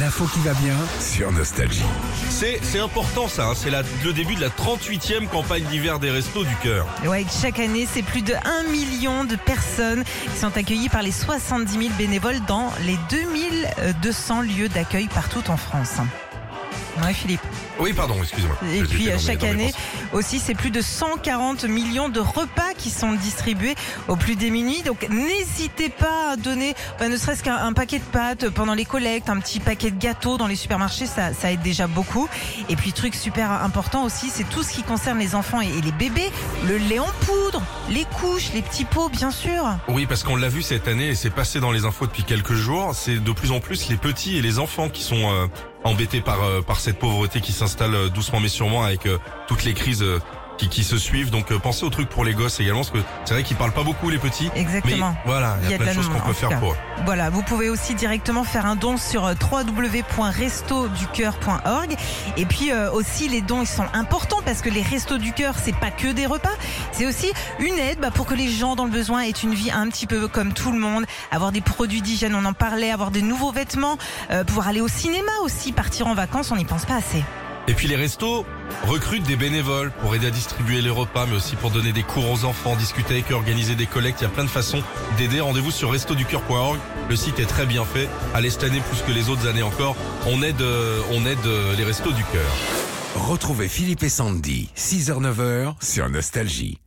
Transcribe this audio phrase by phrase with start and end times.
[0.00, 1.82] L'info qui va bien sur Nostalgie.
[2.28, 3.52] C'est c'est important ça, hein.
[3.56, 6.86] c'est la- le début de la 38e campagne d'hiver des Restos du Cœur.
[7.06, 11.12] Ouais, chaque année, c'est plus de 1 million de personnes qui sont accueillies par les
[11.12, 15.94] 70 000 bénévoles dans les 2200 lieux d'accueil partout en France.
[17.02, 17.40] Ouais, Philippe.
[17.78, 18.56] Oui, pardon, excusez-moi.
[18.72, 19.72] Et J'étais puis euh, chaque année
[20.12, 23.74] aussi, c'est plus de 140 millions de repas qui sont distribués
[24.08, 24.82] aux plus démunis.
[24.82, 28.84] Donc n'hésitez pas à donner, bah, ne serait-ce qu'un un paquet de pâtes pendant les
[28.84, 32.28] collectes, un petit paquet de gâteaux dans les supermarchés, ça, ça aide déjà beaucoup.
[32.68, 35.82] Et puis truc super important aussi, c'est tout ce qui concerne les enfants et, et
[35.82, 36.30] les bébés,
[36.66, 39.64] le lait en poudre, les couches, les petits pots, bien sûr.
[39.88, 42.54] Oui, parce qu'on l'a vu cette année et c'est passé dans les infos depuis quelques
[42.54, 42.94] jours.
[42.94, 45.46] C'est de plus en plus les petits et les enfants qui sont euh,
[45.86, 49.64] embêtés par euh, par cette pauvreté qui s'installe euh, doucement mais sûrement avec euh, toutes
[49.64, 50.04] les crises
[50.56, 51.30] qui, qui se suivent.
[51.30, 53.72] Donc euh, pensez aux trucs pour les gosses également, parce que c'est vrai qu'ils parlent
[53.72, 54.50] pas beaucoup les petits.
[54.54, 55.10] Exactement.
[55.10, 56.56] Mais voilà, il y a, plein de choses qu'on peut faire cas.
[56.56, 56.76] pour eux.
[57.04, 61.96] Voilà, vous pouvez aussi directement faire un don sur euh, www.restoducœur.org.
[62.36, 65.54] Et puis euh, aussi les dons ils sont importants parce que les restos du cœur
[65.62, 66.50] c'est pas que des repas,
[66.92, 69.70] c'est aussi une aide bah, pour que les gens dans le besoin aient une vie
[69.70, 73.10] un petit peu comme tout le monde, avoir des produits d'hygiène, on en parlait, avoir
[73.10, 73.98] des nouveaux vêtements,
[74.30, 77.22] euh, pouvoir aller au cinéma aussi, partir en vacances, on n'y pense pas assez.
[77.68, 78.46] Et puis les restos
[78.84, 82.30] recrutent des bénévoles pour aider à distribuer les repas, mais aussi pour donner des cours
[82.30, 84.20] aux enfants, discuter avec eux, organiser des collectes.
[84.20, 84.82] Il y a plein de façons
[85.16, 85.40] d'aider.
[85.40, 86.78] Rendez-vous sur restoducœur.org.
[87.08, 88.08] Le site est très bien fait.
[88.34, 89.96] Allez cette année plus que les autres années encore.
[90.26, 92.52] On aide, euh, on aide euh, les restos du cœur.
[93.16, 96.78] Retrouvez Philippe et Sandy, 6h-9h sur Nostalgie.